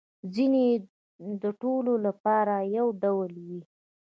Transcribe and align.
ځینې 0.33 0.61
يې 0.69 0.77
د 1.41 1.43
ټولو 1.61 1.93
لپاره 2.05 2.55
یو 2.77 2.87
ډول 3.03 3.31
وي 3.47 3.61